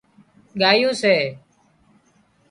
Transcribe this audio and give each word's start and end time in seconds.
ڳايون 0.61 0.91
سي 1.01 1.15